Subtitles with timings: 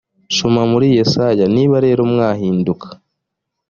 [0.35, 2.87] soma muri yesaya niba rero mwahinduka